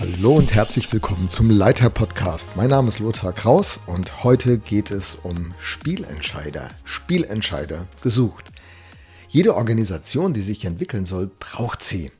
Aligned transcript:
Hallo 0.00 0.34
und 0.34 0.54
herzlich 0.54 0.90
willkommen 0.94 1.28
zum 1.28 1.50
Leiter 1.50 1.90
Podcast. 1.90 2.56
Mein 2.56 2.70
Name 2.70 2.88
ist 2.88 3.00
Lothar 3.00 3.34
Kraus 3.34 3.78
und 3.86 4.24
heute 4.24 4.58
geht 4.58 4.90
es 4.90 5.14
um 5.14 5.52
Spielentscheider. 5.58 6.68
Spielentscheider 6.84 7.86
gesucht. 8.02 8.46
Jede 9.28 9.54
Organisation, 9.56 10.32
die 10.32 10.40
sich 10.40 10.64
entwickeln 10.64 11.04
soll, 11.04 11.30
braucht 11.38 11.84
sie. 11.84 12.12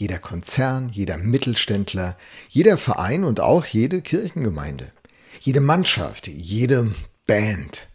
Jeder 0.00 0.18
Konzern, 0.18 0.88
jeder 0.88 1.18
Mittelständler, 1.18 2.16
jeder 2.48 2.78
Verein 2.78 3.22
und 3.22 3.38
auch 3.38 3.66
jede 3.66 4.00
Kirchengemeinde. 4.00 4.92
Jede 5.40 5.60
Mannschaft, 5.60 6.26
jede 6.26 6.94
Band. 7.26 7.88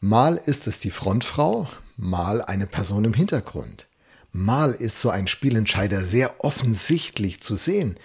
Mal 0.00 0.40
ist 0.46 0.66
es 0.66 0.80
die 0.80 0.90
Frontfrau, 0.90 1.68
mal 1.96 2.42
eine 2.42 2.66
Person 2.66 3.04
im 3.04 3.14
Hintergrund. 3.14 3.86
Mal 4.32 4.72
ist 4.72 5.00
so 5.00 5.10
ein 5.10 5.28
Spielentscheider 5.28 6.04
sehr 6.04 6.44
offensichtlich 6.44 7.40
zu 7.40 7.54
sehen 7.54 7.98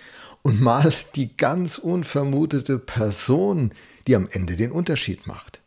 und 0.43 0.61
mal 0.61 0.93
die 1.15 1.35
ganz 1.35 1.79
unvermutete 1.79 2.77
Person, 2.77 3.73
die 4.05 4.15
am 4.15 4.27
Ende 4.31 4.55
den 4.55 4.71
Unterschied 4.71 5.25
macht. 5.25 5.63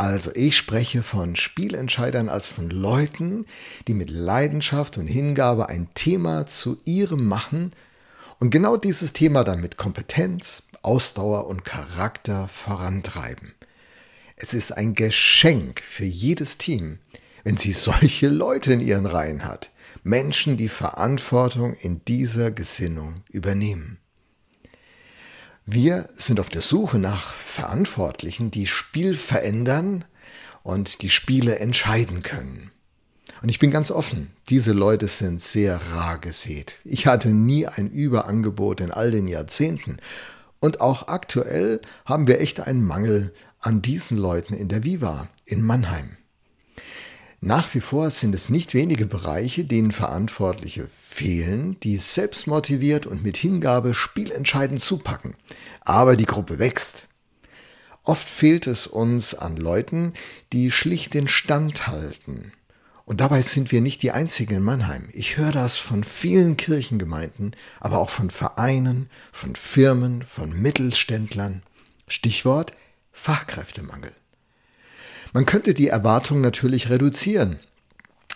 Also 0.00 0.30
ich 0.34 0.56
spreche 0.56 1.02
von 1.02 1.36
Spielentscheidern 1.36 2.30
als 2.30 2.46
von 2.46 2.70
Leuten, 2.70 3.44
die 3.86 3.92
mit 3.92 4.08
Leidenschaft 4.08 4.96
und 4.96 5.08
Hingabe 5.08 5.68
ein 5.68 5.88
Thema 5.92 6.46
zu 6.46 6.78
ihrem 6.86 7.28
machen 7.28 7.74
und 8.38 8.48
genau 8.48 8.78
dieses 8.78 9.12
Thema 9.12 9.44
dann 9.44 9.60
mit 9.60 9.76
Kompetenz, 9.76 10.62
Ausdauer 10.80 11.48
und 11.48 11.66
Charakter 11.66 12.48
vorantreiben. 12.48 13.52
Es 14.36 14.54
ist 14.54 14.72
ein 14.72 14.94
Geschenk 14.94 15.82
für 15.82 16.06
jedes 16.06 16.56
Team, 16.56 16.98
wenn 17.44 17.58
sie 17.58 17.72
solche 17.72 18.30
Leute 18.30 18.72
in 18.72 18.80
ihren 18.80 19.04
Reihen 19.04 19.44
hat. 19.44 19.70
Menschen, 20.02 20.56
die 20.56 20.70
Verantwortung 20.70 21.74
in 21.74 22.02
dieser 22.06 22.50
Gesinnung 22.50 23.22
übernehmen. 23.28 23.98
Wir 25.72 26.08
sind 26.16 26.40
auf 26.40 26.48
der 26.48 26.62
Suche 26.62 26.98
nach 26.98 27.32
Verantwortlichen, 27.32 28.50
die 28.50 28.66
Spiel 28.66 29.14
verändern 29.14 30.04
und 30.64 31.02
die 31.02 31.10
Spiele 31.10 31.60
entscheiden 31.60 32.24
können. 32.24 32.72
Und 33.40 33.50
ich 33.50 33.60
bin 33.60 33.70
ganz 33.70 33.92
offen, 33.92 34.32
diese 34.48 34.72
Leute 34.72 35.06
sind 35.06 35.40
sehr 35.40 35.80
rar 35.92 36.18
gesät. 36.18 36.80
Ich 36.82 37.06
hatte 37.06 37.28
nie 37.28 37.68
ein 37.68 37.88
Überangebot 37.88 38.80
in 38.80 38.90
all 38.90 39.12
den 39.12 39.28
Jahrzehnten. 39.28 39.98
Und 40.58 40.80
auch 40.80 41.06
aktuell 41.06 41.80
haben 42.04 42.26
wir 42.26 42.40
echt 42.40 42.58
einen 42.58 42.84
Mangel 42.84 43.32
an 43.60 43.80
diesen 43.80 44.16
Leuten 44.16 44.54
in 44.54 44.66
der 44.66 44.82
Viva 44.82 45.28
in 45.44 45.62
Mannheim. 45.62 46.16
Nach 47.42 47.72
wie 47.74 47.80
vor 47.80 48.10
sind 48.10 48.34
es 48.34 48.50
nicht 48.50 48.74
wenige 48.74 49.06
Bereiche, 49.06 49.64
denen 49.64 49.92
Verantwortliche 49.92 50.86
fehlen, 50.88 51.80
die 51.80 51.96
selbstmotiviert 51.96 53.06
und 53.06 53.22
mit 53.22 53.38
Hingabe 53.38 53.94
spielentscheidend 53.94 54.78
zupacken. 54.78 55.36
Aber 55.80 56.16
die 56.16 56.26
Gruppe 56.26 56.58
wächst. 56.58 57.08
Oft 58.02 58.28
fehlt 58.28 58.66
es 58.66 58.86
uns 58.86 59.34
an 59.34 59.56
Leuten, 59.56 60.12
die 60.52 60.70
schlicht 60.70 61.14
den 61.14 61.28
Stand 61.28 61.86
halten. 61.86 62.52
Und 63.06 63.22
dabei 63.22 63.40
sind 63.40 63.72
wir 63.72 63.80
nicht 63.80 64.02
die 64.02 64.12
einzigen 64.12 64.56
in 64.56 64.62
Mannheim. 64.62 65.08
Ich 65.14 65.38
höre 65.38 65.52
das 65.52 65.78
von 65.78 66.04
vielen 66.04 66.58
Kirchengemeinden, 66.58 67.56
aber 67.80 67.98
auch 68.00 68.10
von 68.10 68.28
Vereinen, 68.28 69.08
von 69.32 69.56
Firmen, 69.56 70.22
von 70.22 70.52
Mittelständlern. 70.52 71.62
Stichwort 72.06 72.72
Fachkräftemangel. 73.12 74.12
Man 75.32 75.46
könnte 75.46 75.74
die 75.74 75.88
Erwartung 75.88 76.40
natürlich 76.40 76.90
reduzieren. 76.90 77.60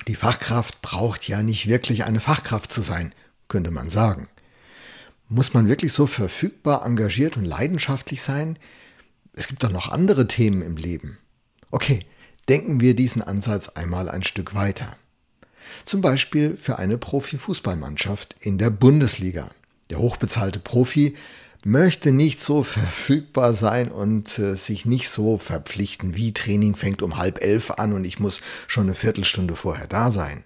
Die 0.06 0.14
Fachkraft 0.14 0.80
braucht 0.82 1.26
ja 1.26 1.42
nicht 1.42 1.66
wirklich 1.66 2.04
eine 2.04 2.20
Fachkraft 2.20 2.72
zu 2.72 2.82
sein, 2.82 3.14
könnte 3.48 3.70
man 3.70 3.88
sagen. 3.88 4.28
Muss 5.28 5.54
man 5.54 5.68
wirklich 5.68 5.92
so 5.92 6.06
verfügbar, 6.06 6.84
engagiert 6.84 7.36
und 7.36 7.44
leidenschaftlich 7.44 8.22
sein? 8.22 8.58
Es 9.32 9.48
gibt 9.48 9.64
doch 9.64 9.70
noch 9.70 9.88
andere 9.90 10.28
Themen 10.28 10.62
im 10.62 10.76
Leben. 10.76 11.18
Okay, 11.70 12.06
denken 12.48 12.80
wir 12.80 12.94
diesen 12.94 13.22
Ansatz 13.22 13.70
einmal 13.70 14.08
ein 14.08 14.22
Stück 14.22 14.54
weiter. 14.54 14.96
Zum 15.84 16.00
Beispiel 16.00 16.56
für 16.56 16.78
eine 16.78 16.98
Profifußballmannschaft 16.98 18.36
in 18.40 18.58
der 18.58 18.70
Bundesliga. 18.70 19.50
Der 19.90 19.98
hochbezahlte 19.98 20.60
Profi 20.60 21.16
möchte 21.64 22.12
nicht 22.12 22.40
so 22.40 22.62
verfügbar 22.62 23.54
sein 23.54 23.90
und 23.90 24.38
äh, 24.38 24.54
sich 24.56 24.84
nicht 24.84 25.08
so 25.08 25.38
verpflichten, 25.38 26.14
wie 26.14 26.32
Training 26.32 26.74
fängt 26.74 27.02
um 27.02 27.16
halb 27.16 27.42
elf 27.42 27.70
an 27.72 27.92
und 27.92 28.04
ich 28.04 28.18
muss 28.18 28.40
schon 28.66 28.84
eine 28.84 28.94
Viertelstunde 28.94 29.56
vorher 29.56 29.86
da 29.86 30.10
sein. 30.10 30.44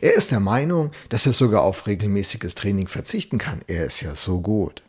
Er 0.00 0.14
ist 0.14 0.30
der 0.30 0.40
Meinung, 0.40 0.90
dass 1.08 1.26
er 1.26 1.32
sogar 1.32 1.62
auf 1.62 1.86
regelmäßiges 1.86 2.54
Training 2.54 2.88
verzichten 2.88 3.38
kann. 3.38 3.62
Er 3.66 3.86
ist 3.86 4.00
ja 4.00 4.14
so 4.14 4.40
gut. 4.40 4.82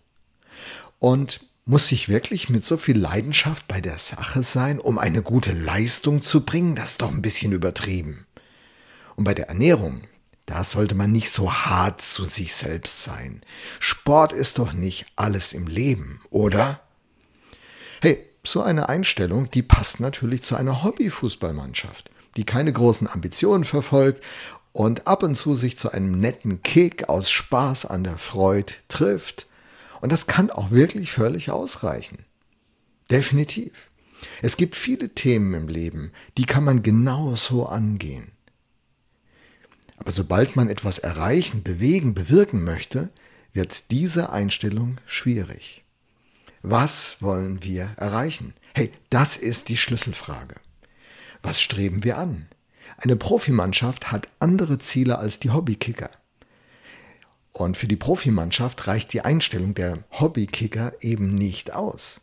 Und 0.97 1.41
muss 1.65 1.87
sich 1.87 2.09
wirklich 2.09 2.49
mit 2.49 2.65
so 2.65 2.77
viel 2.77 2.97
Leidenschaft 2.97 3.67
bei 3.67 3.79
der 3.79 3.99
Sache 3.99 4.41
sein, 4.41 4.79
um 4.79 4.97
eine 4.97 5.21
gute 5.21 5.53
Leistung 5.53 6.23
zu 6.23 6.41
bringen? 6.43 6.75
Das 6.75 6.91
ist 6.91 7.01
doch 7.01 7.11
ein 7.11 7.21
bisschen 7.21 7.51
übertrieben. 7.51 8.25
Und 9.15 9.25
bei 9.25 9.35
der 9.35 9.49
Ernährung, 9.49 10.01
da 10.49 10.63
sollte 10.63 10.95
man 10.95 11.11
nicht 11.11 11.29
so 11.29 11.53
hart 11.53 12.01
zu 12.01 12.25
sich 12.25 12.55
selbst 12.55 13.03
sein. 13.03 13.43
Sport 13.79 14.33
ist 14.33 14.57
doch 14.57 14.73
nicht 14.73 15.05
alles 15.15 15.53
im 15.53 15.67
Leben, 15.67 16.21
oder? 16.31 16.81
Hey, 18.01 18.25
so 18.43 18.63
eine 18.63 18.89
Einstellung, 18.89 19.51
die 19.51 19.61
passt 19.61 19.99
natürlich 19.99 20.41
zu 20.41 20.55
einer 20.55 20.83
Hobbyfußballmannschaft, 20.83 22.09
die 22.35 22.45
keine 22.45 22.73
großen 22.73 23.07
Ambitionen 23.07 23.63
verfolgt 23.63 24.23
und 24.71 25.05
ab 25.05 25.21
und 25.21 25.35
zu 25.35 25.53
sich 25.53 25.77
zu 25.77 25.91
einem 25.91 26.19
netten 26.19 26.63
Kick 26.63 27.09
aus 27.09 27.29
Spaß 27.29 27.85
an 27.85 28.03
der 28.03 28.17
Freude 28.17 28.73
trifft. 28.87 29.45
Und 30.01 30.11
das 30.11 30.25
kann 30.25 30.49
auch 30.49 30.71
wirklich 30.71 31.11
völlig 31.11 31.51
ausreichen. 31.51 32.25
Definitiv. 33.11 33.91
Es 34.41 34.57
gibt 34.57 34.75
viele 34.75 35.09
Themen 35.09 35.53
im 35.53 35.67
Leben, 35.67 36.11
die 36.39 36.45
kann 36.45 36.63
man 36.63 36.81
genauso 36.81 37.67
angehen. 37.67 38.31
Aber 39.99 40.11
sobald 40.11 40.55
man 40.55 40.69
etwas 40.69 40.97
erreichen, 40.97 41.61
bewegen, 41.61 42.13
bewirken 42.13 42.63
möchte, 42.63 43.09
wird 43.53 43.91
diese 43.91 44.31
Einstellung 44.31 44.97
schwierig. 45.05 45.83
Was 46.61 47.21
wollen 47.21 47.63
wir 47.63 47.91
erreichen? 47.97 48.53
Hey, 48.73 48.91
das 49.09 49.37
ist 49.37 49.69
die 49.69 49.77
Schlüsselfrage. 49.77 50.55
Was 51.41 51.61
streben 51.61 52.03
wir 52.03 52.17
an? 52.17 52.47
Eine 52.97 53.17
Profimannschaft 53.17 54.11
hat 54.11 54.29
andere 54.39 54.77
Ziele 54.77 55.19
als 55.19 55.39
die 55.39 55.51
Hobbykicker. 55.51 56.09
Und 57.51 57.75
für 57.75 57.87
die 57.87 57.95
Profimannschaft 57.95 58.87
reicht 58.87 59.11
die 59.11 59.21
Einstellung 59.21 59.73
der 59.73 60.03
Hobbykicker 60.11 60.93
eben 61.01 61.35
nicht 61.35 61.73
aus. 61.73 62.21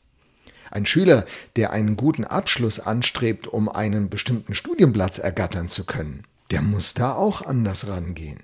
Ein 0.70 0.86
Schüler, 0.86 1.26
der 1.56 1.70
einen 1.72 1.96
guten 1.96 2.24
Abschluss 2.24 2.80
anstrebt, 2.80 3.46
um 3.46 3.68
einen 3.68 4.08
bestimmten 4.08 4.54
Studienplatz 4.54 5.18
ergattern 5.18 5.68
zu 5.68 5.84
können, 5.84 6.24
der 6.50 6.62
muss 6.62 6.94
da 6.94 7.12
auch 7.12 7.42
anders 7.42 7.88
rangehen. 7.88 8.42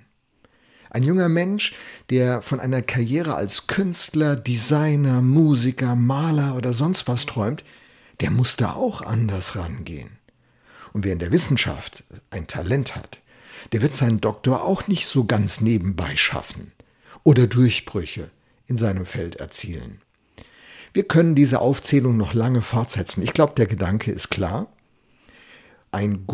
Ein 0.89 1.03
junger 1.03 1.29
Mensch, 1.29 1.73
der 2.11 2.41
von 2.41 2.59
einer 2.59 2.83
Karriere 2.83 3.35
als 3.35 3.65
Künstler, 3.65 4.35
Designer, 4.35 5.21
Musiker, 5.21 5.95
Maler 5.95 6.55
oder 6.55 6.73
sonst 6.73 7.07
was 7.07 7.25
träumt, 7.25 7.63
der 8.21 8.29
muss 8.29 8.55
da 8.57 8.73
auch 8.73 9.01
anders 9.01 9.55
rangehen. 9.55 10.19
Und 10.93 11.03
wer 11.03 11.13
in 11.13 11.19
der 11.19 11.31
Wissenschaft 11.31 12.03
ein 12.29 12.45
Talent 12.45 12.95
hat, 12.95 13.21
der 13.71 13.81
wird 13.81 13.93
seinen 13.93 14.21
Doktor 14.21 14.63
auch 14.63 14.87
nicht 14.87 15.07
so 15.07 15.25
ganz 15.25 15.61
nebenbei 15.61 16.15
schaffen 16.15 16.71
oder 17.23 17.47
Durchbrüche 17.47 18.29
in 18.67 18.77
seinem 18.77 19.05
Feld 19.05 19.37
erzielen. 19.37 20.01
Wir 20.93 21.07
können 21.07 21.33
diese 21.33 21.59
Aufzählung 21.59 22.17
noch 22.17 22.33
lange 22.35 22.61
fortsetzen. 22.61 23.23
Ich 23.23 23.33
glaube, 23.33 23.53
der 23.55 23.65
Gedanke 23.65 24.11
ist 24.11 24.29
klar. 24.29 24.67
Ein 25.91 26.27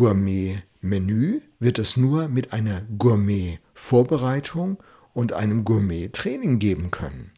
Gourmet-Menü 0.80 1.42
wird 1.58 1.78
es 1.78 1.96
nur 1.96 2.28
mit 2.28 2.52
einer 2.52 2.82
Gourmet-Vorbereitung 2.98 4.82
und 5.12 5.32
einem 5.32 5.64
Gourmet-Training 5.64 6.58
geben 6.58 6.90
können. 6.90 7.32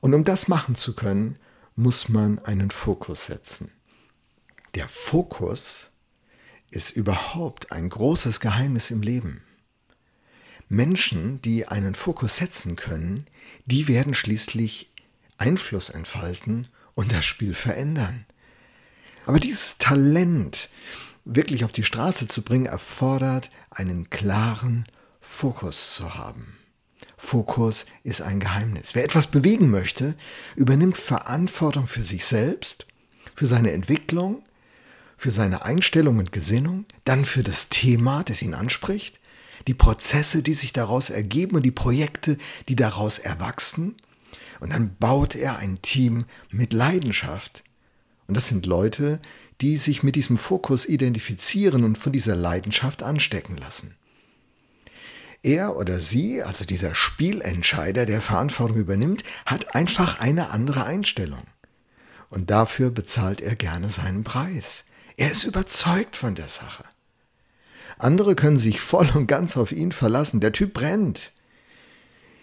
Und 0.00 0.14
um 0.14 0.24
das 0.24 0.48
machen 0.48 0.74
zu 0.74 0.94
können, 0.94 1.38
muss 1.76 2.08
man 2.08 2.38
einen 2.40 2.70
Fokus 2.70 3.26
setzen. 3.26 3.70
Der 4.74 4.88
Fokus 4.88 5.92
ist 6.70 6.90
überhaupt 6.90 7.70
ein 7.72 7.88
großes 7.88 8.40
Geheimnis 8.40 8.90
im 8.90 9.02
Leben. 9.02 9.42
Menschen, 10.68 11.40
die 11.42 11.68
einen 11.68 11.94
Fokus 11.94 12.36
setzen 12.36 12.74
können, 12.74 13.26
die 13.66 13.86
werden 13.86 14.14
schließlich 14.14 14.90
Einfluss 15.38 15.90
entfalten 15.90 16.66
und 16.94 17.12
das 17.12 17.24
Spiel 17.24 17.54
verändern. 17.54 18.26
Aber 19.26 19.38
dieses 19.40 19.78
Talent, 19.78 20.68
wirklich 21.24 21.64
auf 21.64 21.72
die 21.72 21.84
Straße 21.84 22.26
zu 22.26 22.42
bringen, 22.42 22.66
erfordert 22.66 23.50
einen 23.70 24.10
klaren 24.10 24.84
Fokus 25.20 25.94
zu 25.94 26.14
haben. 26.14 26.56
Fokus 27.16 27.86
ist 28.02 28.20
ein 28.20 28.40
Geheimnis. 28.40 28.94
Wer 28.94 29.04
etwas 29.04 29.26
bewegen 29.26 29.70
möchte, 29.70 30.14
übernimmt 30.56 30.98
Verantwortung 30.98 31.86
für 31.86 32.04
sich 32.04 32.24
selbst, 32.24 32.86
für 33.34 33.46
seine 33.46 33.72
Entwicklung, 33.72 34.44
für 35.16 35.30
seine 35.30 35.64
Einstellung 35.64 36.18
und 36.18 36.32
Gesinnung, 36.32 36.84
dann 37.04 37.24
für 37.24 37.42
das 37.42 37.68
Thema, 37.68 38.24
das 38.24 38.42
ihn 38.42 38.54
anspricht, 38.54 39.20
die 39.66 39.74
Prozesse, 39.74 40.42
die 40.42 40.52
sich 40.52 40.72
daraus 40.72 41.08
ergeben 41.08 41.56
und 41.56 41.62
die 41.62 41.70
Projekte, 41.70 42.36
die 42.68 42.76
daraus 42.76 43.18
erwachsen, 43.18 43.96
Und 44.60 44.72
dann 44.72 44.96
baut 44.96 45.34
er 45.34 45.58
ein 45.58 45.82
Team 45.82 46.26
mit 46.50 46.72
Leidenschaft. 46.72 47.64
Und 48.26 48.34
das 48.36 48.46
sind 48.46 48.66
Leute, 48.66 49.20
die 49.43 49.43
sich 49.62 50.02
mit 50.02 50.16
diesem 50.16 50.36
Fokus 50.36 50.86
identifizieren 50.86 51.84
und 51.84 51.98
von 51.98 52.12
dieser 52.12 52.36
Leidenschaft 52.36 53.02
anstecken 53.02 53.56
lassen. 53.56 53.96
Er 55.42 55.76
oder 55.76 56.00
sie, 56.00 56.42
also 56.42 56.64
dieser 56.64 56.94
Spielentscheider, 56.94 58.06
der 58.06 58.22
Verantwortung 58.22 58.78
übernimmt, 58.78 59.24
hat 59.44 59.74
einfach 59.74 60.18
eine 60.18 60.50
andere 60.50 60.84
Einstellung. 60.84 61.42
Und 62.30 62.50
dafür 62.50 62.90
bezahlt 62.90 63.42
er 63.42 63.54
gerne 63.54 63.90
seinen 63.90 64.24
Preis. 64.24 64.84
Er 65.16 65.30
ist 65.30 65.44
überzeugt 65.44 66.16
von 66.16 66.34
der 66.34 66.48
Sache. 66.48 66.84
Andere 67.98 68.34
können 68.34 68.56
sich 68.56 68.80
voll 68.80 69.08
und 69.14 69.26
ganz 69.26 69.56
auf 69.56 69.70
ihn 69.70 69.92
verlassen. 69.92 70.40
Der 70.40 70.52
Typ 70.52 70.72
brennt. 70.72 71.32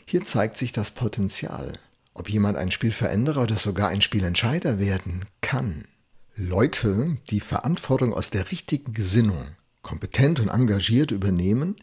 Hier 0.06 0.24
zeigt 0.24 0.58
sich 0.58 0.72
das 0.72 0.92
Potenzial, 0.92 1.80
ob 2.14 2.30
jemand 2.30 2.58
ein 2.58 2.72
Spielveränderer 2.72 3.42
oder 3.42 3.58
sogar 3.58 3.90
ein 3.90 4.02
Spielentscheider 4.02 4.80
werden 4.80 5.26
kann. 5.42 5.88
Leute, 6.36 7.18
die 7.30 7.42
Verantwortung 7.42 8.14
aus 8.14 8.30
der 8.30 8.52
richtigen 8.52 8.94
Gesinnung 8.94 9.56
kompetent 9.82 10.40
und 10.40 10.48
engagiert 10.48 11.12
übernehmen, 11.12 11.76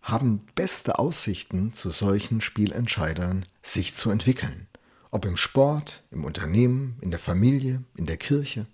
haben 0.00 0.46
beste 0.54 0.98
Aussichten, 0.98 1.72
zu 1.72 1.90
solchen 1.90 2.40
Spielentscheidern 2.40 3.46
sich 3.62 3.94
zu 3.96 4.10
entwickeln. 4.10 4.68
Ob 5.10 5.24
im 5.24 5.36
Sport, 5.36 6.04
im 6.12 6.24
Unternehmen, 6.24 6.96
in 7.00 7.10
der 7.10 7.18
Familie, 7.18 7.82
in 7.96 8.06
der 8.06 8.16
Kirche. 8.16 8.66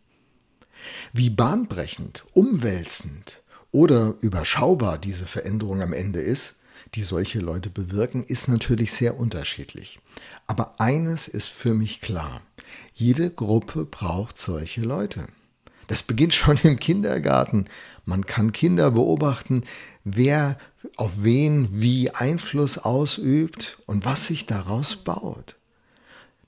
Wie 1.15 1.31
bahnbrechend, 1.31 2.25
umwälzend 2.35 3.43
oder 3.73 4.15
überschaubar 4.21 4.99
diese 4.99 5.27
Veränderung 5.27 5.81
am 5.81 5.95
Ende 5.95 6.21
ist, 6.21 6.56
die 6.95 7.03
solche 7.03 7.41
Leute 7.41 7.71
bewirken, 7.71 8.23
ist 8.23 8.49
natürlich 8.49 8.93
sehr 8.93 9.19
unterschiedlich. 9.19 10.01
Aber 10.47 10.81
eines 10.81 11.29
ist 11.29 11.49
für 11.49 11.75
mich 11.75 12.01
klar. 12.01 12.41
Jede 12.95 13.31
Gruppe 13.31 13.85
braucht 13.85 14.39
solche 14.39 14.83
Leute. 14.83 15.27
Das 15.89 16.03
beginnt 16.03 16.35
schon 16.35 16.59
im 16.63 16.79
Kindergarten. 16.79 17.67
Man 18.05 18.27
kann 18.27 18.53
Kinder 18.53 18.91
beobachten, 18.91 19.65
wer 20.05 20.59
auf 20.97 21.23
wen 21.23 21.69
wie 21.71 22.11
Einfluss 22.11 22.79
ausübt 22.79 23.79
und 23.87 24.05
was 24.05 24.27
sich 24.27 24.47
daraus 24.47 24.97
baut. 24.97 25.57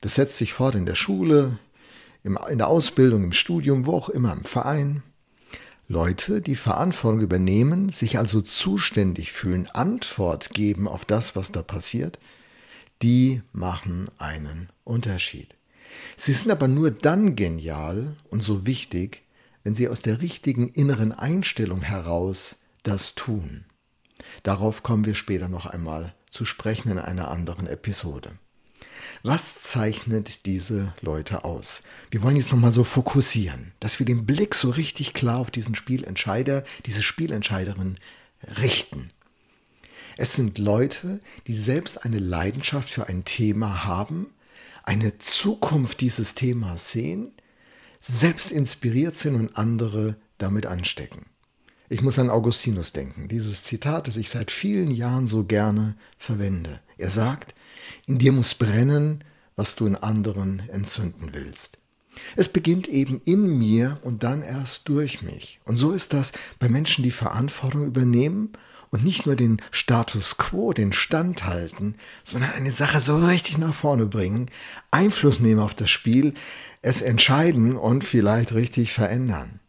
Das 0.01 0.15
setzt 0.15 0.37
sich 0.37 0.53
fort 0.53 0.75
in 0.75 0.87
der 0.87 0.95
Schule, 0.95 1.59
in 2.23 2.59
der 2.59 2.69
Ausbildung, 2.69 3.25
im 3.25 3.33
Studium, 3.33 3.87
wo 3.87 3.97
auch 3.97 4.09
immer, 4.09 4.33
im 4.33 4.45
Verein. 4.45 5.03
Leute, 5.91 6.43
die 6.43 6.57
Verantwortung 6.57 7.21
übernehmen, 7.21 7.89
sich 7.89 8.19
also 8.19 8.43
zuständig 8.43 9.33
fühlen, 9.33 9.69
Antwort 9.71 10.51
geben 10.51 10.87
auf 10.87 11.07
das, 11.07 11.35
was 11.35 11.51
da 11.51 11.63
passiert, 11.63 12.19
die 13.01 13.41
machen 13.53 14.11
einen 14.19 14.69
Unterschied. 14.85 15.55
Sie 16.15 16.35
sind 16.35 16.51
aber 16.51 16.69
nur 16.69 16.91
dann 16.91 17.37
genial 17.37 18.17
und 18.29 18.43
so 18.43 18.67
wichtig, 18.67 19.23
wenn 19.65 19.75
sie 19.75 19.89
aus 19.89 20.03
der 20.03 20.21
richtigen 20.21 20.69
inneren 20.69 21.13
Einstellung 21.13 21.81
heraus 21.81 22.59
das 22.83 23.15
tun. 23.15 23.65
Darauf 24.43 24.83
kommen 24.83 25.07
wir 25.07 25.15
später 25.15 25.49
noch 25.49 25.65
einmal 25.65 26.15
zu 26.31 26.45
sprechen 26.45 26.91
in 26.91 26.99
einer 26.99 27.31
anderen 27.31 27.67
Episode. 27.67 28.39
Was 29.23 29.61
zeichnet 29.61 30.47
diese 30.47 30.95
Leute 31.01 31.45
aus? 31.45 31.83
Wir 32.11 32.23
wollen 32.23 32.37
jetzt 32.37 32.53
nochmal 32.53 32.73
so 32.73 32.85
fokussieren, 32.85 33.73
dass 33.81 33.99
wir 33.99 34.07
den 34.07 34.27
Blick 34.27 34.55
so 34.55 34.71
richtig 34.71 35.13
klar 35.13 35.39
auf 35.39 35.51
diesen 35.51 35.75
Spielentscheider, 35.75 36.63
diese 36.87 37.03
Spielentscheiderin 37.03 37.99
richten. 38.61 39.11
Es 40.17 40.35
sind 40.35 40.59
Leute, 40.59 41.21
die 41.47 41.55
selbst 41.55 42.05
eine 42.05 42.19
Leidenschaft 42.19 42.91
für 42.91 43.09
ein 43.09 43.25
Thema 43.25 43.85
haben, 43.85 44.29
eine 44.85 45.19
Zukunft 45.19 46.01
dieses 46.01 46.35
Themas 46.35 46.93
sehen, 46.93 47.33
selbst 48.01 48.53
inspiriert 48.53 49.17
sind 49.17 49.35
und 49.35 49.57
andere 49.57 50.17
damit 50.39 50.67
anstecken. 50.67 51.27
Ich 51.89 52.03
muss 52.03 52.19
an 52.19 52.31
Augustinus 52.31 52.93
denken, 52.93 53.29
dieses 53.29 53.65
Zitat, 53.65 54.09
das 54.09 54.17
ich 54.17 54.29
seit 54.29 54.51
vielen 54.51 54.91
Jahren 54.91 55.27
so 55.27 55.45
gerne 55.45 55.97
verwende. 56.19 56.81
Er 56.99 57.11
sagt, 57.11 57.55
in 58.07 58.19
dir 58.19 58.33
muss 58.33 58.55
brennen, 58.55 59.25
was 59.57 59.77
du 59.77 59.87
in 59.87 59.97
anderen 59.97 60.63
entzünden 60.71 61.31
willst. 61.33 61.79
Es 62.37 62.49
beginnt 62.49 62.89
eben 62.89 63.21
in 63.25 63.47
mir 63.59 63.99
und 64.03 64.23
dann 64.23 64.43
erst 64.43 64.89
durch 64.89 65.23
mich. 65.23 65.61
Und 65.65 65.77
so 65.77 65.93
ist 65.93 66.13
das 66.13 66.33
bei 66.59 66.69
Menschen, 66.69 67.05
die 67.05 67.11
Verantwortung 67.11 67.87
übernehmen 67.87 68.53
und 68.91 69.05
nicht 69.05 69.27
nur 69.27 69.37
den 69.37 69.61
Status 69.71 70.37
quo, 70.37 70.73
den 70.73 70.93
Stand 70.93 71.45
halten, 71.45 71.97
sondern 72.25 72.53
eine 72.53 72.73
Sache 72.73 73.01
so 73.01 73.19
richtig 73.19 73.59
nach 73.59 73.75
vorne 73.75 74.07
bringen, 74.07 74.51
Einfluss 74.91 75.41
nehmen 75.41 75.61
auf 75.61 75.75
das 75.75 75.91
Spiel, 75.91 76.35
es 76.83 77.03
entscheiden 77.03 77.77
und 77.77 78.05
vielleicht 78.05 78.53
richtig 78.53 78.93
verändern. 78.93 79.61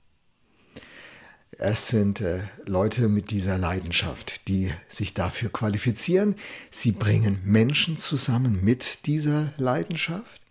Es 1.61 1.89
sind 1.89 2.21
äh, 2.21 2.43
Leute 2.65 3.09
mit 3.09 3.31
dieser 3.31 3.57
Leidenschaft, 3.57 4.47
die 4.47 4.71
sich 4.87 5.13
dafür 5.13 5.51
qualifizieren. 5.51 6.35
Sie 6.71 6.93
bringen 6.93 7.41
Menschen 7.43 7.97
zusammen 7.97 8.63
mit 8.63 9.05
dieser 9.07 9.51
Leidenschaft. 9.57 10.41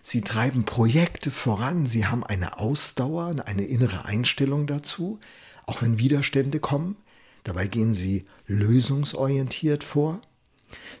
Sie 0.00 0.20
treiben 0.20 0.64
Projekte 0.64 1.32
voran. 1.32 1.86
Sie 1.86 2.06
haben 2.06 2.22
eine 2.22 2.60
Ausdauer, 2.60 3.34
eine 3.46 3.64
innere 3.64 4.04
Einstellung 4.04 4.68
dazu, 4.68 5.18
auch 5.66 5.82
wenn 5.82 5.98
Widerstände 5.98 6.60
kommen. 6.60 6.98
Dabei 7.42 7.66
gehen 7.66 7.92
sie 7.92 8.24
lösungsorientiert 8.46 9.82
vor. 9.82 10.20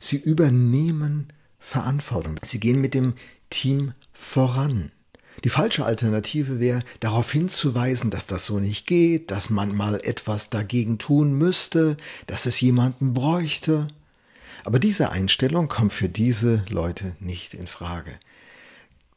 Sie 0.00 0.16
übernehmen 0.16 1.28
Verantwortung. 1.60 2.40
Sie 2.42 2.58
gehen 2.58 2.80
mit 2.80 2.92
dem 2.92 3.14
Team 3.50 3.94
voran. 4.12 4.90
Die 5.44 5.50
falsche 5.50 5.84
Alternative 5.84 6.58
wäre, 6.58 6.82
darauf 7.00 7.30
hinzuweisen, 7.30 8.10
dass 8.10 8.26
das 8.26 8.46
so 8.46 8.60
nicht 8.60 8.86
geht, 8.86 9.30
dass 9.30 9.50
man 9.50 9.76
mal 9.76 10.00
etwas 10.02 10.48
dagegen 10.48 10.96
tun 10.96 11.34
müsste, 11.34 11.98
dass 12.26 12.46
es 12.46 12.60
jemanden 12.62 13.12
bräuchte. 13.12 13.88
Aber 14.64 14.78
diese 14.78 15.12
Einstellung 15.12 15.68
kommt 15.68 15.92
für 15.92 16.08
diese 16.08 16.64
Leute 16.70 17.14
nicht 17.20 17.52
in 17.52 17.66
Frage. 17.66 18.12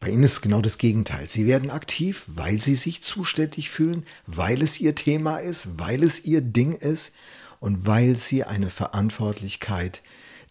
Bei 0.01 0.09
ihnen 0.09 0.24
ist 0.24 0.41
genau 0.41 0.62
das 0.62 0.77
Gegenteil. 0.77 1.27
Sie 1.27 1.47
werden 1.47 1.71
aktiv, 1.71 2.25
weil 2.28 2.59
sie 2.59 2.75
sich 2.75 3.02
zuständig 3.02 3.69
fühlen, 3.69 4.04
weil 4.28 4.61
es 4.61 4.81
ihr 4.81 4.95
Thema 4.95 5.37
ist, 5.37 5.80
weil 5.80 6.04
es 6.04 6.25
ihr 6.25 6.42
Ding 6.42 6.73
ist 6.75 7.13
und 7.61 7.87
weil 7.87 8.18
sie 8.18 8.44
eine 8.44 8.69
Verantwortlichkeit 8.69 10.02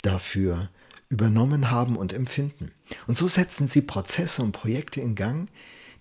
dafür 0.00 0.70
übernommen 1.10 1.70
haben 1.70 1.96
und 1.96 2.14
empfinden. 2.14 2.72
Und 3.06 3.16
so 3.16 3.28
setzen 3.28 3.66
sie 3.66 3.82
Prozesse 3.82 4.42
und 4.42 4.52
Projekte 4.52 5.00
in 5.00 5.14
Gang, 5.14 5.48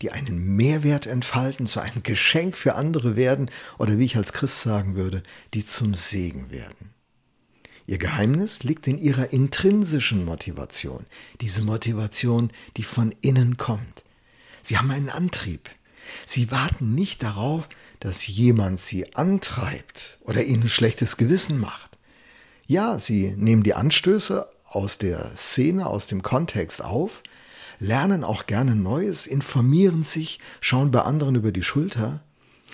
die 0.01 0.11
einen 0.11 0.55
Mehrwert 0.55 1.07
entfalten, 1.07 1.67
zu 1.67 1.79
einem 1.79 2.03
Geschenk 2.03 2.57
für 2.57 2.75
andere 2.75 3.15
werden 3.15 3.49
oder 3.77 3.97
wie 3.97 4.05
ich 4.05 4.17
als 4.17 4.33
Christ 4.33 4.61
sagen 4.61 4.95
würde, 4.95 5.23
die 5.53 5.65
zum 5.65 5.93
Segen 5.93 6.51
werden. 6.51 6.93
Ihr 7.87 7.97
Geheimnis 7.97 8.63
liegt 8.63 8.87
in 8.87 8.97
ihrer 8.97 9.31
intrinsischen 9.31 10.25
Motivation, 10.25 11.05
diese 11.41 11.61
Motivation, 11.61 12.51
die 12.77 12.83
von 12.83 13.13
innen 13.21 13.57
kommt. 13.57 14.03
Sie 14.63 14.77
haben 14.77 14.89
einen 14.89 15.09
Antrieb. 15.09 15.69
Sie 16.25 16.51
warten 16.51 16.95
nicht 16.95 17.21
darauf, 17.23 17.69
dass 17.99 18.27
jemand 18.27 18.79
sie 18.79 19.15
antreibt 19.15 20.17
oder 20.21 20.43
ihnen 20.43 20.67
schlechtes 20.67 21.17
Gewissen 21.17 21.59
macht. 21.59 21.97
Ja, 22.67 22.97
sie 22.97 23.35
nehmen 23.37 23.61
die 23.61 23.75
Anstöße 23.75 24.47
aus 24.75 24.97
der 24.97 25.31
Szene, 25.35 25.87
aus 25.87 26.07
dem 26.07 26.21
Kontext 26.21 26.83
auf, 26.83 27.23
lernen 27.79 28.23
auch 28.23 28.45
gerne 28.45 28.75
Neues, 28.75 29.27
informieren 29.27 30.03
sich, 30.03 30.39
schauen 30.61 30.91
bei 30.91 31.01
anderen 31.01 31.35
über 31.35 31.51
die 31.51 31.63
Schulter. 31.63 32.21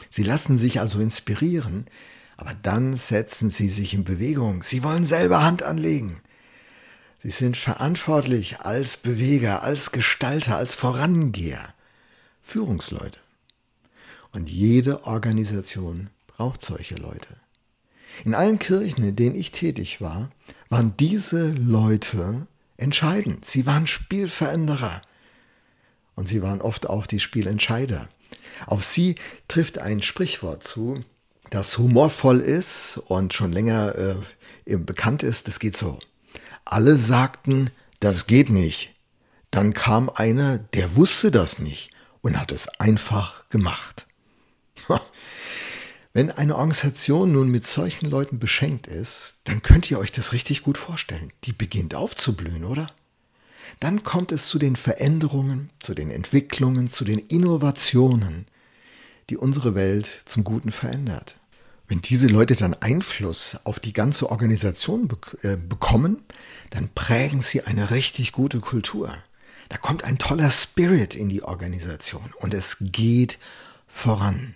Sie 0.09 0.23
lassen 0.23 0.57
sich 0.57 0.79
also 0.79 0.99
inspirieren, 0.99 1.85
aber 2.37 2.53
dann 2.61 2.95
setzen 2.95 3.49
sie 3.49 3.69
sich 3.69 3.93
in 3.93 4.03
Bewegung. 4.03 4.63
Sie 4.63 4.83
wollen 4.83 5.05
selber 5.05 5.43
Hand 5.43 5.63
anlegen. 5.63 6.21
Sie 7.19 7.29
sind 7.29 7.55
verantwortlich 7.55 8.61
als 8.61 8.97
Beweger, 8.97 9.61
als 9.61 9.91
Gestalter, 9.91 10.57
als 10.57 10.73
Vorangeher, 10.73 11.73
Führungsleute. 12.41 13.19
Und 14.31 14.49
jede 14.49 15.05
Organisation 15.05 16.09
braucht 16.25 16.63
solche 16.63 16.95
Leute. 16.95 17.40
In 18.25 18.35
allen 18.35 18.59
Kirchen, 18.59 19.03
in 19.03 19.15
denen 19.15 19.35
ich 19.35 19.51
tätig 19.51 20.01
war, 20.01 20.31
waren 20.69 20.95
diese 20.97 21.51
Leute 21.51 22.47
entscheidend. 22.77 23.45
Sie 23.45 23.65
waren 23.65 23.87
Spielveränderer. 23.87 25.01
Und 26.15 26.27
sie 26.27 26.41
waren 26.41 26.61
oft 26.61 26.87
auch 26.87 27.07
die 27.07 27.19
Spielentscheider. 27.19 28.09
Auf 28.67 28.83
sie 28.83 29.15
trifft 29.47 29.79
ein 29.79 30.01
Sprichwort 30.01 30.63
zu, 30.63 31.03
das 31.49 31.77
humorvoll 31.77 32.39
ist 32.39 32.97
und 33.07 33.33
schon 33.33 33.51
länger 33.51 33.95
äh, 34.65 34.77
bekannt 34.77 35.23
ist. 35.23 35.47
Das 35.47 35.59
geht 35.59 35.75
so. 35.75 35.99
Alle 36.63 36.95
sagten, 36.95 37.71
das 37.99 38.27
geht 38.27 38.49
nicht. 38.49 38.93
Dann 39.51 39.73
kam 39.73 40.09
einer, 40.09 40.57
der 40.57 40.95
wusste 40.95 41.31
das 41.31 41.59
nicht 41.59 41.91
und 42.21 42.39
hat 42.39 42.51
es 42.51 42.67
einfach 42.79 43.49
gemacht. 43.49 44.07
Wenn 46.13 46.29
eine 46.29 46.57
Organisation 46.57 47.31
nun 47.31 47.49
mit 47.49 47.65
solchen 47.65 48.07
Leuten 48.07 48.39
beschenkt 48.39 48.87
ist, 48.87 49.37
dann 49.45 49.61
könnt 49.61 49.89
ihr 49.89 49.99
euch 49.99 50.11
das 50.11 50.33
richtig 50.33 50.63
gut 50.63 50.77
vorstellen. 50.77 51.31
Die 51.45 51.53
beginnt 51.53 51.95
aufzublühen, 51.95 52.65
oder? 52.65 52.89
dann 53.79 54.03
kommt 54.03 54.31
es 54.31 54.47
zu 54.47 54.59
den 54.59 54.75
Veränderungen, 54.75 55.69
zu 55.79 55.93
den 55.93 56.11
Entwicklungen, 56.11 56.87
zu 56.87 57.03
den 57.03 57.19
Innovationen, 57.19 58.45
die 59.29 59.37
unsere 59.37 59.75
Welt 59.75 60.09
zum 60.25 60.43
Guten 60.43 60.71
verändert. 60.71 61.37
Wenn 61.87 62.01
diese 62.01 62.27
Leute 62.27 62.55
dann 62.55 62.73
Einfluss 62.75 63.57
auf 63.63 63.79
die 63.79 63.91
ganze 63.91 64.29
Organisation 64.29 65.09
äh, 65.41 65.57
bekommen, 65.57 66.23
dann 66.69 66.89
prägen 66.89 67.41
sie 67.41 67.63
eine 67.63 67.91
richtig 67.91 68.31
gute 68.31 68.59
Kultur. 68.59 69.13
Da 69.69 69.77
kommt 69.77 70.03
ein 70.03 70.17
toller 70.17 70.51
Spirit 70.51 71.15
in 71.15 71.27
die 71.27 71.43
Organisation 71.43 72.33
und 72.39 72.53
es 72.53 72.77
geht 72.79 73.39
voran. 73.87 74.55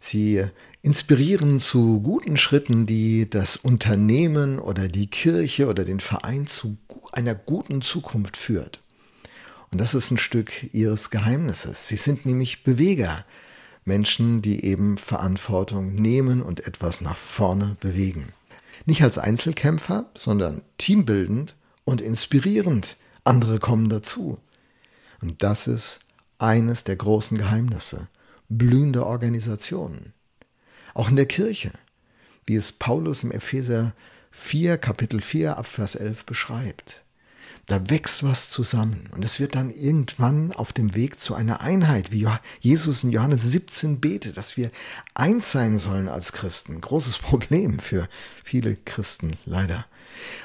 Sie 0.00 0.44
inspirieren 0.82 1.58
zu 1.58 2.00
guten 2.00 2.36
Schritten, 2.36 2.86
die 2.86 3.28
das 3.28 3.56
Unternehmen 3.56 4.58
oder 4.58 4.88
die 4.88 5.08
Kirche 5.08 5.68
oder 5.68 5.84
den 5.84 6.00
Verein 6.00 6.46
zu 6.46 6.78
einer 7.12 7.34
guten 7.34 7.82
Zukunft 7.82 8.36
führt. 8.36 8.80
Und 9.70 9.80
das 9.80 9.94
ist 9.94 10.10
ein 10.10 10.18
Stück 10.18 10.72
ihres 10.72 11.10
Geheimnisses. 11.10 11.88
Sie 11.88 11.96
sind 11.96 12.24
nämlich 12.24 12.62
Beweger, 12.62 13.24
Menschen, 13.84 14.42
die 14.42 14.64
eben 14.64 14.98
Verantwortung 14.98 15.94
nehmen 15.94 16.42
und 16.42 16.66
etwas 16.66 17.00
nach 17.00 17.16
vorne 17.16 17.76
bewegen. 17.80 18.32
Nicht 18.86 19.02
als 19.02 19.18
Einzelkämpfer, 19.18 20.10
sondern 20.14 20.62
teambildend 20.78 21.56
und 21.84 22.00
inspirierend. 22.00 22.96
Andere 23.24 23.58
kommen 23.58 23.88
dazu. 23.88 24.38
Und 25.20 25.42
das 25.42 25.66
ist 25.66 26.00
eines 26.38 26.84
der 26.84 26.96
großen 26.96 27.36
Geheimnisse. 27.36 28.08
Blühende 28.48 29.04
Organisationen. 29.04 30.14
Auch 30.94 31.08
in 31.08 31.16
der 31.16 31.26
Kirche, 31.26 31.72
wie 32.44 32.56
es 32.56 32.72
Paulus 32.72 33.22
im 33.22 33.30
Epheser 33.30 33.92
4, 34.30 34.78
Kapitel 34.78 35.20
4, 35.20 35.56
Abvers 35.56 35.94
11 35.94 36.24
beschreibt. 36.24 37.02
Da 37.68 37.90
wächst 37.90 38.24
was 38.24 38.48
zusammen 38.48 39.10
und 39.14 39.22
es 39.22 39.40
wird 39.40 39.54
dann 39.54 39.70
irgendwann 39.70 40.52
auf 40.52 40.72
dem 40.72 40.94
Weg 40.94 41.20
zu 41.20 41.34
einer 41.34 41.60
Einheit, 41.60 42.12
wie 42.12 42.26
Jesus 42.60 43.04
in 43.04 43.10
Johannes 43.10 43.42
17 43.42 44.00
betet, 44.00 44.38
dass 44.38 44.56
wir 44.56 44.70
eins 45.12 45.52
sein 45.52 45.78
sollen 45.78 46.08
als 46.08 46.32
Christen. 46.32 46.80
Großes 46.80 47.18
Problem 47.18 47.78
für 47.78 48.08
viele 48.42 48.74
Christen 48.74 49.36
leider. 49.44 49.84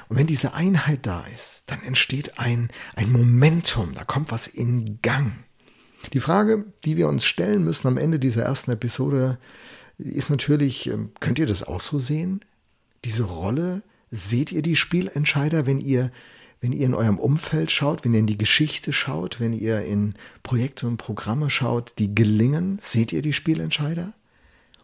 Und 0.08 0.18
wenn 0.18 0.26
diese 0.26 0.52
Einheit 0.52 1.06
da 1.06 1.24
ist, 1.26 1.64
dann 1.66 1.82
entsteht 1.82 2.38
ein, 2.38 2.70
ein 2.94 3.10
Momentum, 3.10 3.94
da 3.94 4.04
kommt 4.04 4.30
was 4.30 4.46
in 4.46 5.00
Gang. 5.00 5.32
Die 6.12 6.20
Frage, 6.20 6.66
die 6.84 6.98
wir 6.98 7.08
uns 7.08 7.24
stellen 7.24 7.64
müssen 7.64 7.88
am 7.88 7.96
Ende 7.96 8.18
dieser 8.18 8.42
ersten 8.42 8.72
Episode, 8.72 9.38
ist 9.98 10.30
natürlich, 10.30 10.88
ähm, 10.88 11.10
könnt 11.20 11.38
ihr 11.38 11.46
das 11.46 11.62
auch 11.62 11.80
so 11.80 11.98
sehen? 11.98 12.44
Diese 13.04 13.24
Rolle, 13.24 13.82
seht 14.14 14.52
ihr 14.52 14.62
die 14.62 14.76
Spielentscheider, 14.76 15.66
wenn 15.66 15.80
ihr 15.80 16.10
wenn 16.60 16.72
ihr 16.72 16.86
in 16.86 16.94
eurem 16.94 17.18
Umfeld 17.18 17.70
schaut, 17.70 18.04
wenn 18.04 18.14
ihr 18.14 18.20
in 18.20 18.26
die 18.26 18.38
Geschichte 18.38 18.94
schaut, 18.94 19.38
wenn 19.38 19.52
ihr 19.52 19.84
in 19.84 20.14
Projekte 20.42 20.86
und 20.86 20.96
Programme 20.96 21.50
schaut, 21.50 21.98
die 21.98 22.14
gelingen, 22.14 22.78
seht 22.80 23.12
ihr 23.12 23.20
die 23.20 23.34
Spielentscheider? 23.34 24.14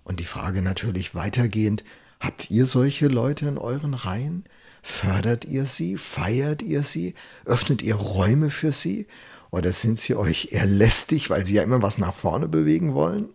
Und 0.04 0.20
die 0.20 0.26
Frage 0.26 0.60
natürlich 0.60 1.14
weitergehend, 1.14 1.82
habt 2.18 2.50
ihr 2.50 2.66
solche 2.66 3.08
Leute 3.08 3.48
in 3.48 3.56
euren 3.56 3.94
Reihen? 3.94 4.44
Fördert 4.82 5.46
ihr 5.46 5.64
sie? 5.64 5.96
Feiert 5.96 6.60
ihr 6.60 6.82
sie? 6.82 7.14
Öffnet 7.46 7.80
ihr 7.80 7.94
Räume 7.94 8.50
für 8.50 8.72
sie? 8.72 9.06
Oder 9.50 9.72
sind 9.72 9.98
sie 9.98 10.16
euch 10.16 10.48
eher 10.50 10.66
lästig, 10.66 11.30
weil 11.30 11.46
sie 11.46 11.54
ja 11.54 11.62
immer 11.62 11.80
was 11.80 11.96
nach 11.96 12.12
vorne 12.12 12.46
bewegen 12.46 12.92
wollen? 12.92 13.30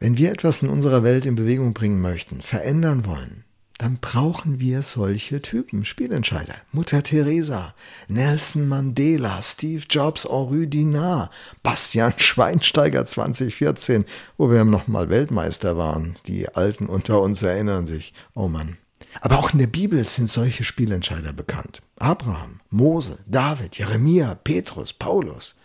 Wenn 0.00 0.16
wir 0.16 0.30
etwas 0.30 0.62
in 0.62 0.68
unserer 0.68 1.02
Welt 1.02 1.26
in 1.26 1.34
Bewegung 1.34 1.74
bringen 1.74 2.00
möchten, 2.00 2.40
verändern 2.40 3.04
wollen, 3.04 3.44
dann 3.78 3.98
brauchen 3.98 4.58
wir 4.58 4.82
solche 4.82 5.40
Typen, 5.40 5.84
Spielentscheider. 5.84 6.54
Mutter 6.72 7.02
Teresa, 7.02 7.74
Nelson 8.08 8.68
Mandela, 8.68 9.40
Steve 9.40 9.84
Jobs, 9.88 10.24
Henri 10.24 10.66
Dinard, 10.66 11.30
Bastian 11.62 12.12
Schweinsteiger 12.16 13.06
2014, 13.06 14.04
wo 14.36 14.50
wir 14.50 14.64
noch 14.64 14.88
mal 14.88 15.10
Weltmeister 15.10 15.76
waren. 15.76 16.16
Die 16.26 16.48
Alten 16.48 16.86
unter 16.86 17.20
uns 17.20 17.42
erinnern 17.42 17.86
sich. 17.86 18.12
Oh 18.34 18.48
Mann. 18.48 18.78
Aber 19.20 19.38
auch 19.38 19.52
in 19.52 19.58
der 19.58 19.68
Bibel 19.68 20.04
sind 20.04 20.28
solche 20.28 20.64
Spielentscheider 20.64 21.32
bekannt. 21.32 21.80
Abraham, 21.98 22.60
Mose, 22.70 23.18
David, 23.26 23.78
Jeremia, 23.78 24.34
Petrus, 24.36 24.92
Paulus. 24.92 25.56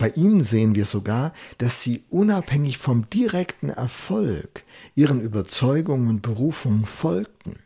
Bei 0.00 0.08
ihnen 0.08 0.40
sehen 0.40 0.74
wir 0.74 0.86
sogar, 0.86 1.34
dass 1.58 1.82
sie 1.82 2.04
unabhängig 2.08 2.78
vom 2.78 3.10
direkten 3.10 3.68
Erfolg 3.68 4.62
ihren 4.94 5.20
Überzeugungen 5.20 6.08
und 6.08 6.22
Berufungen 6.22 6.86
folgten. 6.86 7.58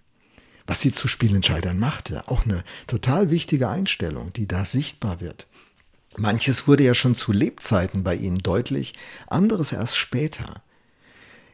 Was 0.67 0.81
sie 0.81 0.91
zu 0.91 1.07
Spielentscheidern 1.07 1.79
machte, 1.79 2.27
auch 2.27 2.45
eine 2.45 2.65
total 2.89 3.31
wichtige 3.31 3.69
Einstellung, 3.69 4.33
die 4.33 4.49
da 4.49 4.65
sichtbar 4.65 5.21
wird. 5.21 5.47
Manches 6.17 6.67
wurde 6.67 6.83
ja 6.83 6.95
schon 6.95 7.15
zu 7.15 7.31
Lebzeiten 7.31 8.03
bei 8.03 8.17
ihnen 8.17 8.39
deutlich, 8.39 8.95
anderes 9.29 9.71
erst 9.71 9.97
später. 9.97 10.61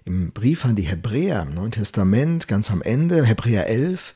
Im 0.07 0.33
Brief 0.33 0.65
an 0.65 0.77
die 0.77 0.85
Hebräer 0.85 1.43
im 1.43 1.53
Neuen 1.53 1.73
Testament, 1.73 2.49
ganz 2.49 2.71
am 2.71 2.81
Ende, 2.81 3.27
Hebräer 3.27 3.67
11, 3.67 4.15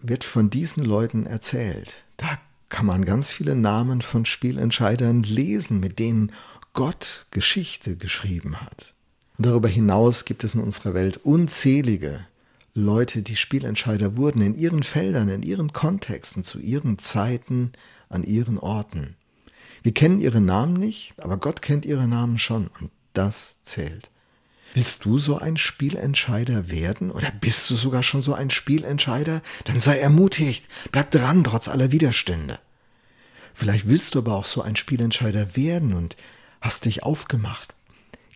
wird 0.00 0.24
von 0.24 0.50
diesen 0.50 0.84
Leuten 0.84 1.24
erzählt. 1.24 2.02
Da 2.16 2.40
kann 2.68 2.86
man 2.86 3.04
ganz 3.04 3.30
viele 3.30 3.54
Namen 3.54 4.02
von 4.02 4.24
Spielentscheidern 4.24 5.22
lesen, 5.22 5.80
mit 5.80 5.98
denen 5.98 6.32
Gott 6.72 7.26
Geschichte 7.30 7.96
geschrieben 7.96 8.60
hat. 8.60 8.94
Darüber 9.38 9.68
hinaus 9.68 10.24
gibt 10.24 10.44
es 10.44 10.54
in 10.54 10.60
unserer 10.60 10.94
Welt 10.94 11.18
unzählige 11.18 12.26
Leute, 12.74 13.22
die 13.22 13.36
Spielentscheider 13.36 14.16
wurden, 14.16 14.42
in 14.42 14.54
ihren 14.54 14.82
Feldern, 14.82 15.28
in 15.28 15.42
ihren 15.42 15.72
Kontexten, 15.72 16.42
zu 16.42 16.58
ihren 16.58 16.98
Zeiten, 16.98 17.72
an 18.08 18.22
ihren 18.22 18.58
Orten. 18.58 19.16
Wir 19.82 19.92
kennen 19.92 20.20
ihre 20.20 20.40
Namen 20.40 20.74
nicht, 20.74 21.14
aber 21.18 21.36
Gott 21.36 21.62
kennt 21.62 21.86
ihre 21.86 22.06
Namen 22.06 22.38
schon 22.38 22.68
und 22.80 22.90
das 23.12 23.60
zählt. 23.62 24.10
Willst 24.74 25.04
du 25.04 25.18
so 25.18 25.38
ein 25.38 25.56
Spielentscheider 25.56 26.70
werden 26.70 27.10
oder 27.10 27.30
bist 27.40 27.68
du 27.70 27.74
sogar 27.74 28.02
schon 28.02 28.22
so 28.22 28.34
ein 28.34 28.50
Spielentscheider? 28.50 29.40
Dann 29.64 29.80
sei 29.80 29.98
ermutigt, 29.98 30.66
bleib 30.92 31.10
dran 31.10 31.42
trotz 31.42 31.68
aller 31.68 31.90
Widerstände. 31.90 32.58
Vielleicht 33.54 33.88
willst 33.88 34.14
du 34.14 34.20
aber 34.20 34.34
auch 34.34 34.44
so 34.44 34.62
ein 34.62 34.76
Spielentscheider 34.76 35.56
werden 35.56 35.94
und 35.94 36.16
hast 36.60 36.84
dich 36.84 37.02
aufgemacht. 37.02 37.74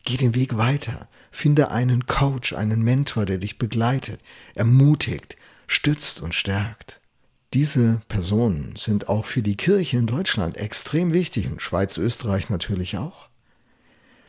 Geh 0.04 0.16
den 0.16 0.34
Weg 0.34 0.56
weiter, 0.56 1.08
finde 1.30 1.70
einen 1.70 2.06
Coach, 2.06 2.54
einen 2.54 2.82
Mentor, 2.82 3.24
der 3.24 3.38
dich 3.38 3.58
begleitet, 3.58 4.20
ermutigt, 4.54 5.36
stützt 5.68 6.20
und 6.20 6.34
stärkt. 6.34 7.00
Diese 7.54 8.00
Personen 8.08 8.74
sind 8.76 9.08
auch 9.08 9.26
für 9.26 9.42
die 9.42 9.56
Kirche 9.56 9.98
in 9.98 10.06
Deutschland 10.06 10.56
extrem 10.56 11.12
wichtig 11.12 11.48
und 11.48 11.60
Schweiz, 11.60 11.98
Österreich 11.98 12.48
natürlich 12.48 12.96
auch. 12.96 13.28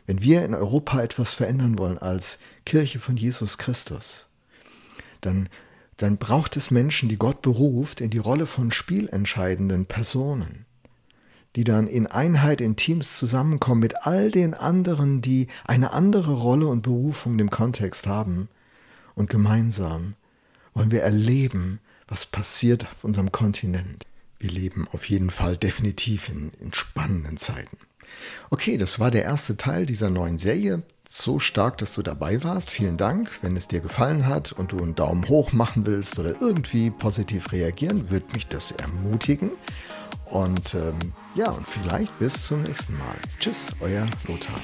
Wenn 0.06 0.22
wir 0.22 0.44
in 0.44 0.54
Europa 0.54 1.00
etwas 1.02 1.34
verändern 1.34 1.78
wollen 1.78 1.98
als 1.98 2.38
Kirche 2.66 2.98
von 2.98 3.16
Jesus 3.16 3.56
Christus, 3.58 4.26
dann, 5.20 5.48
dann 5.96 6.18
braucht 6.18 6.56
es 6.56 6.70
Menschen, 6.70 7.08
die 7.08 7.16
Gott 7.16 7.40
beruft 7.42 8.00
in 8.00 8.10
die 8.10 8.18
Rolle 8.18 8.46
von 8.46 8.70
spielentscheidenden 8.70 9.86
Personen, 9.86 10.66
die 11.56 11.64
dann 11.64 11.86
in 11.86 12.06
Einheit 12.06 12.60
in 12.60 12.76
Teams 12.76 13.16
zusammenkommen 13.16 13.80
mit 13.80 14.06
all 14.06 14.30
den 14.30 14.52
anderen, 14.54 15.22
die 15.22 15.48
eine 15.64 15.92
andere 15.92 16.32
Rolle 16.32 16.66
und 16.66 16.82
Berufung 16.82 17.38
im 17.38 17.50
Kontext 17.50 18.06
haben. 18.06 18.48
Und 19.14 19.30
gemeinsam 19.30 20.14
wollen 20.74 20.90
wir 20.90 21.02
erleben, 21.02 21.80
was 22.08 22.26
passiert 22.26 22.84
auf 22.84 23.04
unserem 23.04 23.32
Kontinent. 23.32 24.04
Wir 24.38 24.50
leben 24.50 24.86
auf 24.92 25.08
jeden 25.08 25.30
Fall 25.30 25.56
definitiv 25.56 26.28
in, 26.28 26.50
in 26.60 26.74
spannenden 26.74 27.36
Zeiten. 27.36 27.78
Okay, 28.50 28.76
das 28.76 29.00
war 29.00 29.10
der 29.10 29.24
erste 29.24 29.56
Teil 29.56 29.86
dieser 29.86 30.10
neuen 30.10 30.38
Serie. 30.38 30.82
So 31.08 31.38
stark, 31.38 31.78
dass 31.78 31.94
du 31.94 32.02
dabei 32.02 32.42
warst. 32.42 32.70
Vielen 32.70 32.96
Dank. 32.96 33.30
Wenn 33.42 33.56
es 33.56 33.68
dir 33.68 33.80
gefallen 33.80 34.26
hat 34.26 34.52
und 34.52 34.72
du 34.72 34.78
einen 34.78 34.94
Daumen 34.94 35.28
hoch 35.28 35.52
machen 35.52 35.86
willst 35.86 36.18
oder 36.18 36.40
irgendwie 36.40 36.90
positiv 36.90 37.52
reagieren, 37.52 38.10
würde 38.10 38.26
mich 38.32 38.48
das 38.48 38.72
ermutigen. 38.72 39.52
Und 40.26 40.74
ähm, 40.74 41.12
ja, 41.34 41.50
und 41.50 41.68
vielleicht 41.68 42.18
bis 42.18 42.46
zum 42.46 42.62
nächsten 42.62 42.98
Mal. 42.98 43.16
Tschüss, 43.38 43.68
euer 43.80 44.06
Lothar. 44.26 44.60